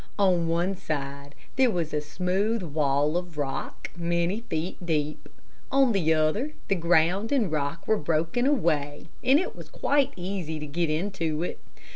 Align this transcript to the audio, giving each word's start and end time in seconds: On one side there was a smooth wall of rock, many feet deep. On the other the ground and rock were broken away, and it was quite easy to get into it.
On 0.17 0.47
one 0.47 0.75
side 0.75 1.35
there 1.57 1.69
was 1.69 1.93
a 1.93 2.01
smooth 2.01 2.63
wall 2.63 3.17
of 3.17 3.37
rock, 3.37 3.91
many 3.95 4.39
feet 4.49 4.83
deep. 4.83 5.29
On 5.71 5.91
the 5.91 6.11
other 6.11 6.53
the 6.69 6.73
ground 6.73 7.31
and 7.31 7.51
rock 7.51 7.87
were 7.87 7.97
broken 7.97 8.47
away, 8.47 9.09
and 9.23 9.37
it 9.39 9.55
was 9.55 9.69
quite 9.69 10.11
easy 10.15 10.57
to 10.57 10.65
get 10.65 10.89
into 10.89 11.43
it. 11.43 11.59